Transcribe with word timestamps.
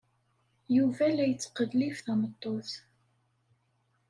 Yuba 0.75 1.05
la 1.15 1.25
yettqellib 1.27 1.95
tameṭṭut. 2.05 2.71